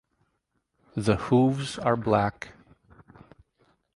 The 0.95 1.15
hooves 1.17 1.77
are 1.77 1.95
black. 1.95 2.53